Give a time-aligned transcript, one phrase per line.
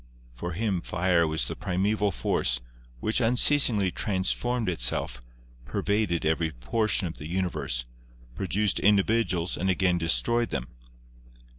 [0.33, 2.59] For him fire was the primeval force,
[3.01, 5.21] which unceasingly transformed itself,
[5.63, 7.85] pervaded every portion of the universe,
[8.33, 10.69] produced individuals and again destroyed them.